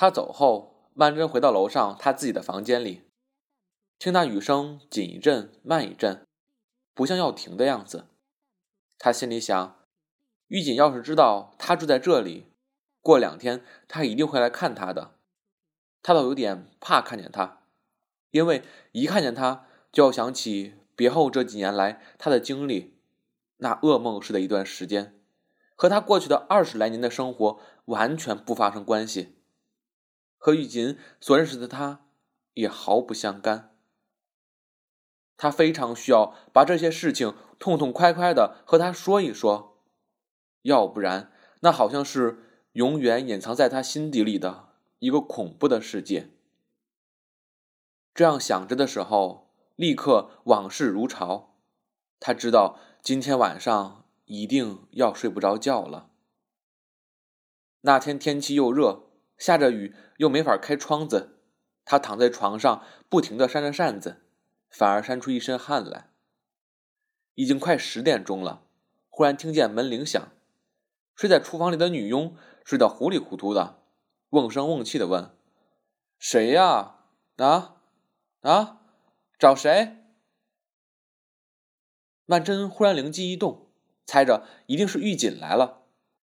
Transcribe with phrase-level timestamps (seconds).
[0.00, 3.02] 他走后，曼桢回到楼上他自己的房间里，
[3.98, 6.24] 听那雨声紧一阵慢一阵，
[6.94, 8.06] 不像要停的样子。
[8.96, 9.76] 他心里想：
[10.46, 12.46] 玉锦要是知道他住在这里，
[13.00, 15.16] 过两天他一定会来看他的。
[16.00, 17.62] 他倒有点怕看见他，
[18.30, 18.62] 因为
[18.92, 22.94] 一看见他就要想起别后这几年来他的经历，
[23.56, 25.20] 那噩梦似的一段时间，
[25.74, 29.34] 和他过去的二十来年的生活完全不发生关系。
[30.38, 32.06] 和玉锦所认识的他
[32.54, 33.76] 也毫不相干。
[35.36, 39.82] 他非常需要把这些事情痛痛快快的和他说一说，
[40.62, 41.30] 要不然
[41.60, 42.42] 那好像是
[42.72, 46.30] 永远隐藏在他心底里的一个恐怖的世界。
[48.14, 51.54] 这样想着的时候，立刻往事如潮。
[52.18, 56.10] 他知道今天晚上一定要睡不着觉了。
[57.82, 59.07] 那天天气又热。
[59.38, 61.38] 下着雨，又没法开窗子，
[61.84, 64.22] 他躺在床上，不停地扇着扇子，
[64.68, 66.10] 反而扇出一身汗来。
[67.34, 68.64] 已经快十点钟了，
[69.08, 70.28] 忽然听见门铃响，
[71.14, 73.80] 睡在厨房里的女佣睡得糊里糊涂的，
[74.30, 75.30] 瓮声瓮气地问
[76.18, 76.96] ：“谁呀？
[77.36, 77.76] 啊
[78.40, 78.80] 啊，
[79.38, 79.96] 找谁？”
[82.26, 83.68] 曼桢忽然灵机一动，
[84.04, 85.84] 猜着一定是玉锦来了，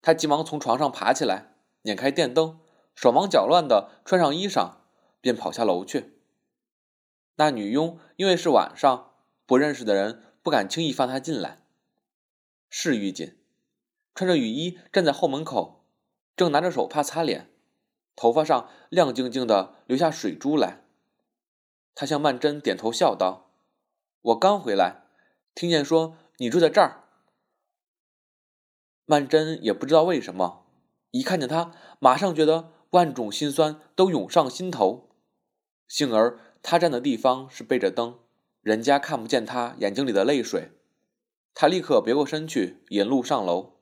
[0.01, 1.53] 她急忙从床上爬起来，
[1.83, 2.59] 捻开电灯。
[2.95, 4.77] 手忙脚乱的穿上衣裳，
[5.19, 6.13] 便跑下楼去。
[7.35, 9.11] 那女佣因为是晚上，
[9.45, 11.61] 不认识的人不敢轻易放她进来。
[12.69, 13.37] 是玉锦，
[14.13, 15.83] 穿着雨衣站在后门口，
[16.37, 17.51] 正拿着手帕擦脸，
[18.15, 20.81] 头发上亮晶晶的流下水珠来。
[21.93, 23.51] 他向曼桢点头笑道
[24.21, 25.03] ：“我刚回来，
[25.53, 27.03] 听见说你住在这儿。”
[29.05, 30.65] 曼桢也不知道为什么，
[31.11, 32.71] 一看见他，马上觉得。
[32.91, 35.09] 万种心酸都涌上心头，
[35.87, 38.19] 幸而他站的地方是背着灯，
[38.61, 40.71] 人家看不见他眼睛里的泪水。
[41.53, 43.79] 他立刻别过身去，引路上楼。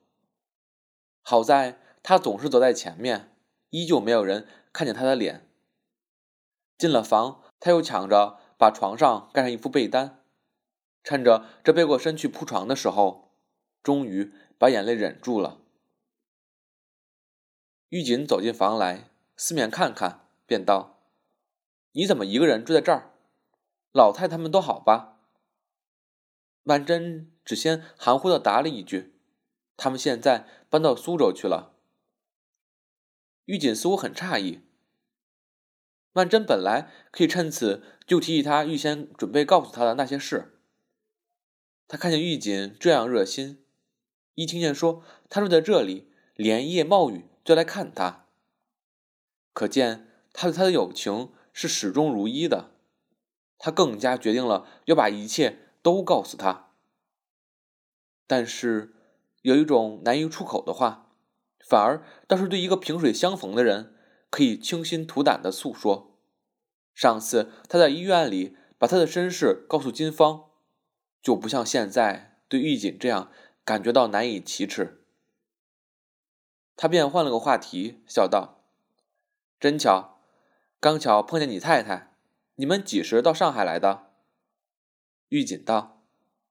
[1.22, 3.36] 好在他总是走在前面，
[3.70, 5.48] 依旧没有人看见他的脸。
[6.76, 10.22] 进了房，他又抢着把床上盖上一副被单，
[11.02, 13.32] 趁着这背过身去铺床的时候，
[13.82, 15.60] 终于把眼泪忍住了。
[17.90, 21.00] 玉锦走进房来，四面看看，便道
[21.92, 23.12] ：“你怎么一个人住在这儿？
[23.92, 25.20] 老太太们都好吧？”
[26.64, 29.14] 曼桢只先含糊的答了一句
[29.76, 31.76] ：“他们现在搬到苏州去了。”
[33.44, 34.60] 玉锦似乎很诧异。
[36.12, 40.58] 曼桢本来可以趁此就提起他预先准备告诉他的那些事。
[41.86, 43.62] 他看见玉锦这样热心，
[44.34, 47.28] 一听见说他住在这里，连夜冒雨。
[47.44, 48.24] 就来看他，
[49.52, 52.70] 可见他对他的友情是始终如一的。
[53.58, 56.70] 他更加决定了要把一切都告诉他。
[58.26, 58.94] 但是
[59.42, 61.12] 有一种难以出口的话，
[61.68, 63.94] 反而倒是对一个萍水相逢的人
[64.30, 66.18] 可以倾心吐胆的诉说。
[66.94, 70.46] 上次他在医院里把他的身世告诉金芳，
[71.22, 73.30] 就不像现在对玉锦这样
[73.64, 75.03] 感觉到难以启齿。
[76.84, 78.60] 他便换了个话题，笑道
[79.58, 80.18] ：“真巧，
[80.78, 82.14] 刚巧碰见你太太。
[82.56, 84.10] 你们几时到上海来的？”
[85.30, 86.02] 玉锦道：“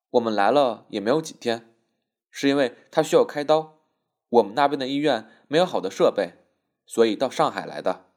[0.10, 1.76] 我们来了也没有几天，
[2.32, 3.78] 是因为他需要开刀，
[4.30, 6.34] 我们那边的医院没有好的设备，
[6.88, 8.08] 所以到上海来的。”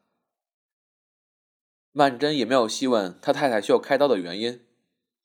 [1.93, 4.65] 曼桢也没有细问他太太需要开刀的原因，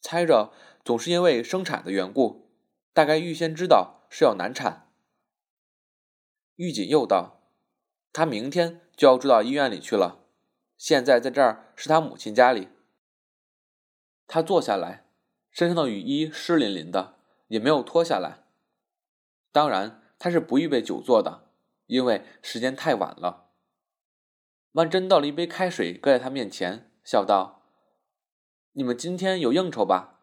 [0.02, 0.52] 猜着
[0.84, 2.50] 总是因为生产的缘故，
[2.92, 4.91] 大概预先知道是要难产。
[6.62, 7.40] 玉锦又道
[8.14, 10.20] ：“他明天就要住到医院里去了，
[10.78, 12.68] 现在在这儿是他母亲家里。”
[14.28, 15.04] 他坐下来，
[15.50, 17.16] 身上的雨衣湿淋淋的，
[17.48, 18.44] 也没有脱下来。
[19.50, 21.48] 当然，他是不预备久坐的，
[21.86, 23.48] 因为时间太晚了。
[24.70, 27.64] 曼桢倒了一杯开水，搁在他面前，笑道
[28.74, 30.20] ：“你们今天有应酬吧？”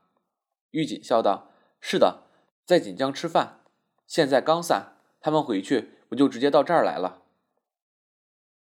[0.71, 2.23] 玉锦笑道：“是的，
[2.63, 3.59] 在锦江吃饭，
[4.07, 7.23] 现在刚散，他们回去。”我就直接到这儿来了。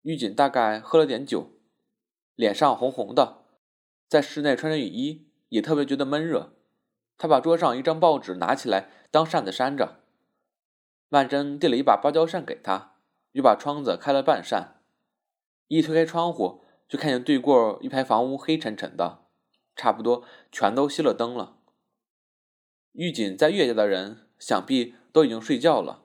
[0.03, 1.53] 玉锦大概喝了点酒，
[2.35, 3.45] 脸上红红的，
[4.09, 6.55] 在室内穿着雨衣，也特别觉得闷热。
[7.17, 10.01] 他把桌上一张报纸拿起来当扇子扇着。
[11.09, 12.97] 曼桢递了一把芭蕉扇给他，
[13.33, 14.83] 又把窗子开了半扇。
[15.69, 19.27] 一推开窗户，就看见对过一排房屋黑沉沉的，
[19.77, 21.59] 差不多全都熄了灯了。
[22.93, 26.02] 玉锦在岳家的人，想必都已经睡觉了。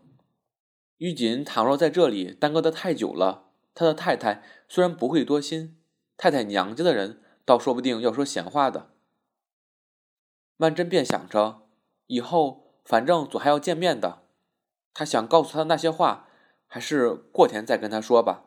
[0.98, 5.80] 玉锦倘若在这里耽搁得太久了，他的太太虽然不会多心，
[6.16, 8.92] 太太娘家的人倒说不定要说闲话的。
[10.56, 11.68] 曼桢便想着，
[12.08, 14.24] 以后反正总还要见面的，
[14.94, 16.28] 他想告诉他的那些话，
[16.66, 18.46] 还是过天再跟他说吧。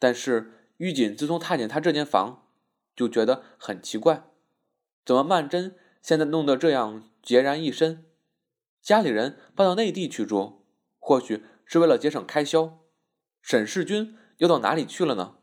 [0.00, 2.48] 但是玉锦自从踏进他这间房，
[2.96, 4.24] 就觉得很奇怪，
[5.04, 8.06] 怎么曼桢现在弄得这样孑然一身？
[8.82, 10.57] 家里人搬到内地去住，
[11.08, 12.80] 或许是为了节省开销。
[13.40, 15.38] 沈世军又到哪里去了呢？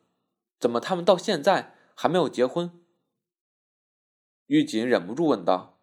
[0.60, 2.86] 怎么他们到现在还没有结婚？
[4.46, 5.80] 玉锦忍不住问道：“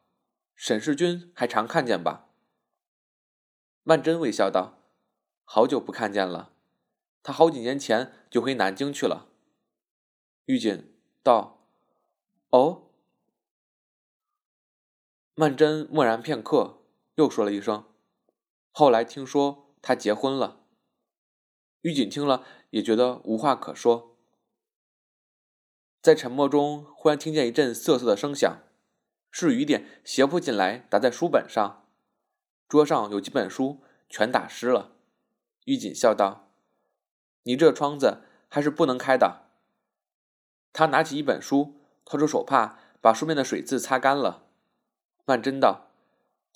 [0.55, 2.29] 沈世军还常看见吧？”
[3.83, 4.79] 曼桢微笑道
[5.43, 6.53] ：“好久不看见了，
[7.25, 9.33] 他好几年前就回南京去了。”
[10.47, 11.67] 玉锦道
[12.51, 12.85] ：“哦。”
[15.35, 16.79] 曼桢默然片刻。
[17.17, 17.85] 又说了一声，
[18.71, 20.61] 后来听说他结婚了。
[21.83, 24.17] 玉锦听了也觉得无话可说，
[26.01, 28.63] 在沉默中忽然听见一阵瑟瑟的声响，
[29.31, 31.87] 是雨点斜扑进来打在书本上，
[32.69, 34.97] 桌上有几本书全打湿了。
[35.65, 36.53] 玉锦笑道
[37.43, 39.51] ：“你这窗子还是不能开的。”
[40.73, 44.47] 他拿起一本书，掏出手帕把书面的水渍擦干了。
[45.25, 45.89] 曼桢道。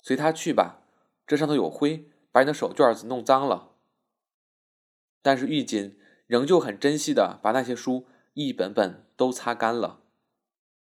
[0.03, 0.83] 随他去吧，
[1.25, 3.71] 这上头有灰，把你的手绢子弄脏了。
[5.23, 8.05] 但是玉锦仍旧很珍惜的把那些书
[8.35, 10.01] 一本本都擦干了，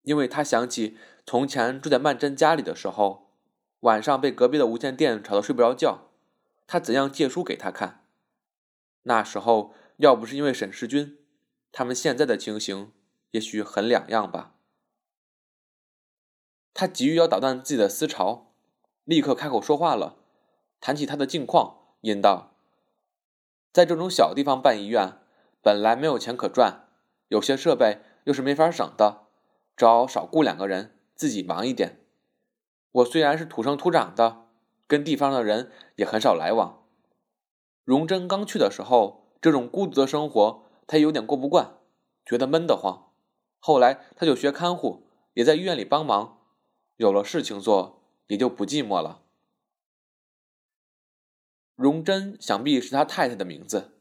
[0.04, 3.34] 因为他想起从前住在曼桢家里的时候，
[3.80, 6.12] 晚上被隔壁的无线电吵得睡不着觉，
[6.68, 8.06] 他怎样借书给他看。
[9.02, 11.18] 那时候要不是因为沈世军，
[11.72, 12.92] 他们现在的情形
[13.32, 14.54] 也许很两样吧。
[16.76, 18.54] 他急于要打断自己的思潮。
[19.04, 20.18] 立刻开口说话了，
[20.82, 22.54] 谈起他的近况，引道
[23.74, 25.18] ：“在这种小地方办医院，
[25.62, 26.88] 本来没有钱可赚，
[27.28, 29.28] 有些设备又是没法省的，
[29.76, 32.00] 只好少雇两个人，自己忙一点。
[32.92, 34.48] 我虽然是土生土长的，
[34.88, 36.84] 跟地方的人也很少来往。
[37.84, 41.78] 荣臻刚去的时候，这种孤独的生活，他有点过不惯，
[42.26, 43.12] 觉得闷得慌。
[43.60, 46.40] 后来他就学看护，也在医院里帮忙，
[46.96, 47.98] 有了事情做。”
[48.30, 49.19] 也就不寂寞了。
[51.80, 53.94] 荣臻想必是他太太的名字，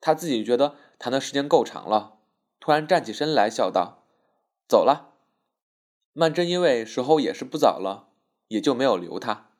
[0.00, 2.20] 他自己觉得谈的时间够长了，
[2.58, 4.06] 突然站起身来，笑道
[4.66, 5.12] ：“走了。”
[6.14, 8.08] 曼桢因为时候也是不早了，
[8.48, 9.50] 也就没有留他。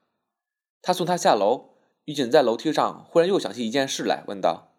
[0.81, 1.75] 他送他下楼，
[2.06, 4.73] 玉瑾在楼梯上忽然又想起一件事来，问道：“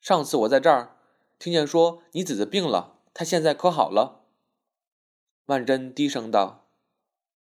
[0.00, 0.96] 上次我在这儿
[1.38, 4.24] 听见说你姊姊病了，她现在可好了？”
[5.44, 6.70] 曼桢低声道。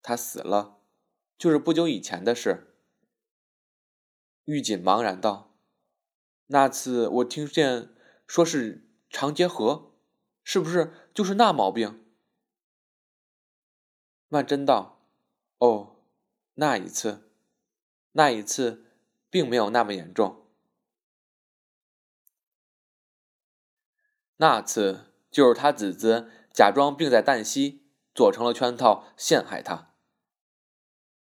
[0.02, 0.78] 他死了，
[1.38, 2.77] 就是不久以前的事。
[4.48, 5.54] 玉锦茫然道
[6.48, 7.94] ：“那次我听见
[8.26, 9.92] 说是肠结核，
[10.42, 12.02] 是不是就是那毛病？”
[14.28, 15.06] 曼桢道
[15.60, 15.96] ：“哦，
[16.54, 17.30] 那一次，
[18.12, 18.86] 那一次
[19.28, 20.46] 并没有那么严重。
[24.38, 29.92] 那次就是他子子假装病在旦夕，做成了圈套陷害他。”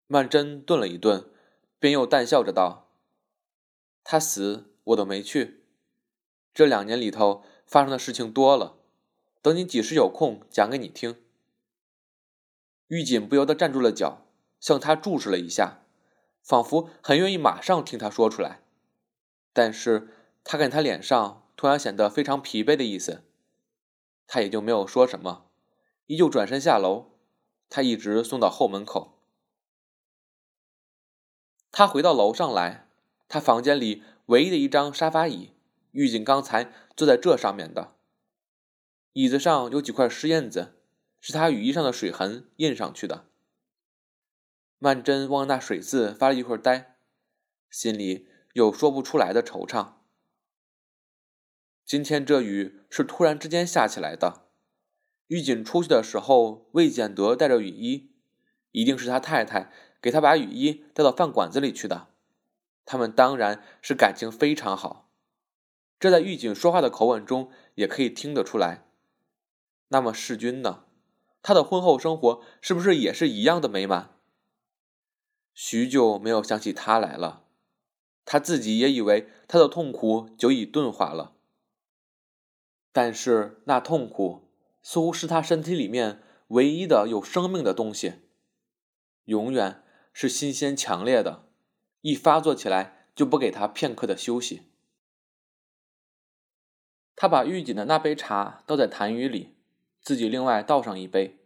[0.06, 1.31] 曼桢顿了一顿，
[1.80, 2.83] 便又淡笑着道
[4.06, 5.66] ：“他死，我都没去。
[6.54, 8.78] 这两年里头发生的事情多了，
[9.42, 11.21] 等你几时有空讲给你听。”
[12.88, 14.28] 玉锦不由得站住了脚，
[14.59, 15.81] 向他注视了一下，
[16.44, 18.62] 仿佛很愿意马上听他说出来。
[19.52, 20.09] 但是
[20.44, 23.24] 他看他脸上突然显得非常疲惫的意思，
[24.28, 25.47] 他也就没有说什么，
[26.06, 27.12] 依旧转身下楼。
[27.68, 29.18] 他一直送到后门口。
[31.71, 32.84] 他回到楼上来，
[33.35, 35.49] 他房间里唯一的一张沙发椅，
[35.92, 37.97] 狱警刚才坐在这上面的。
[39.11, 40.77] 椅子上有几块湿印子，
[41.19, 43.25] 是他雨衣上的水痕印上去的。
[44.80, 46.95] 曼桢望那水渍发了一会儿呆，
[47.69, 49.95] 心里有说不出来的惆怅。
[51.85, 54.45] 今天这雨是突然之间下起来的，
[55.27, 58.11] 狱警出去的时候未见得带着雨衣，
[58.71, 59.73] 一定是他太太。
[60.01, 62.07] 给他把雨衣带到饭馆子里去的，
[62.85, 65.09] 他们当然是感情非常好，
[65.99, 68.87] 这在狱警说话的口吻中也可以听得出来。
[69.87, 70.85] 那么世君呢？
[71.42, 74.18] 他的婚后生活是不是也是一样的美满？
[75.54, 77.44] 许久没有想起他来了，
[78.23, 81.35] 他自己也以为他的痛苦久已钝化了，
[82.92, 84.49] 但是那痛苦
[84.81, 88.21] 似乎是他身体里面唯一的有生命的东西，
[89.25, 89.81] 永远。
[90.18, 91.45] 是新鲜强烈的，
[92.06, 94.62] 一发作起来就不给他片刻的休息。
[97.16, 99.56] 他把预警的那杯茶倒在痰盂里，
[100.04, 101.40] 自己另外倒上一杯。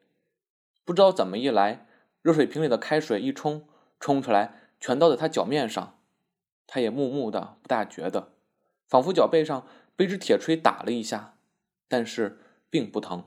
[0.83, 1.87] 不知道怎么一来，
[2.21, 3.69] 热水瓶里的开水一冲，
[4.01, 5.97] 冲出来全倒在他脚面上。
[6.67, 8.33] 他也木木的，不大觉得，
[8.85, 11.37] 仿佛脚背上被只铁锤打了一下，
[11.87, 12.37] 但是
[12.69, 13.23] 并不疼。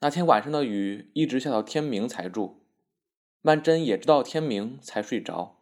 [0.00, 2.60] 那天晚上的雨一直下到天明才住，
[3.40, 5.60] 曼桢也直到天明才睡着。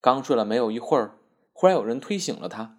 [0.00, 1.18] 刚睡了没有一会儿，
[1.52, 2.78] 忽然有人推醒了他，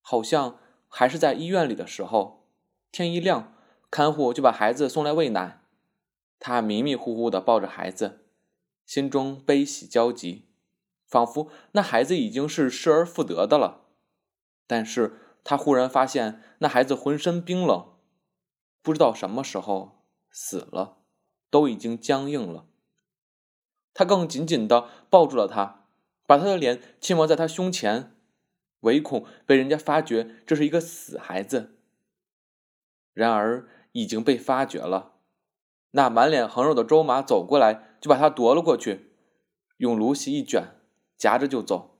[0.00, 2.46] 好像还是在医院里的时候。
[2.90, 3.54] 天一亮，
[3.90, 5.62] 看护就把孩子送来喂奶。
[6.38, 8.24] 他迷迷糊糊的抱着孩子，
[8.86, 10.48] 心中悲喜交集，
[11.06, 13.82] 仿佛那孩子已经是失而复得的了。
[14.66, 17.92] 但是他忽然发现，那孩子浑身冰冷。
[18.80, 20.98] 不知道什么时候死了，
[21.50, 22.67] 都已经僵硬了。
[23.98, 25.84] 他更紧紧的抱住了他，
[26.24, 28.14] 把他的脸亲吻在他胸前，
[28.82, 31.74] 唯恐被人家发觉这是一个死孩子。
[33.12, 35.14] 然而已经被发觉了，
[35.90, 39.10] 那满脸横肉的周马走过来，就把他夺了过去，
[39.78, 40.76] 用芦席一卷，
[41.16, 41.98] 夹着就走。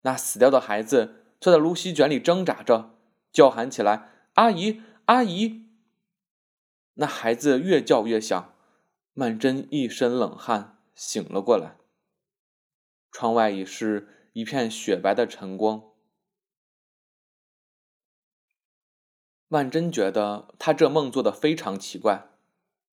[0.00, 2.94] 那死掉的孩子坐在芦席卷里挣扎着，
[3.30, 5.66] 叫喊起来：“阿姨！”阿姨，
[6.94, 8.51] 那孩子越叫越响，
[9.14, 11.76] 曼桢一身冷汗醒了过来。
[13.10, 15.82] 窗外已是一片雪白的晨光。
[19.48, 22.30] 曼桢觉得他这梦做的非常奇怪，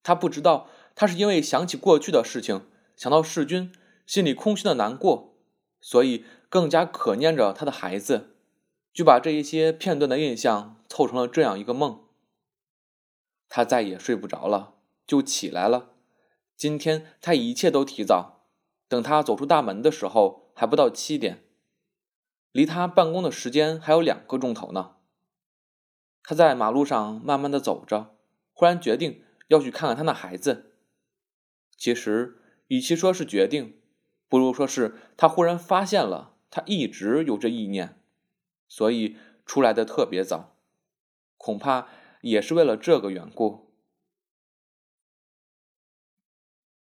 [0.03, 3.73] 他不知道他是因为想起过去的事情，想到世君，
[4.05, 5.37] 心里空虚的难过，
[5.79, 8.35] 所以更加可念着他的孩子，
[8.91, 12.03] 就把这一些片段的印象凑成了这样一个梦。
[13.47, 14.75] 他再也睡不着了，
[15.07, 15.95] 就起来了。
[16.59, 18.43] 今天他一切都提早。
[18.89, 21.45] 等他走出大门的时候，还不到七点，
[22.51, 24.97] 离他办公的时间还有两个钟头呢。
[26.21, 28.17] 他在马路上慢慢的走着，
[28.51, 30.73] 忽然决定要去看看他那孩子。
[31.77, 33.79] 其实，与其说是决定，
[34.27, 38.01] 不如说是他忽然发现了，他一直有这意念，
[38.67, 40.57] 所以出来的特别早，
[41.37, 41.87] 恐怕。
[42.21, 43.68] 也是为了这个缘故。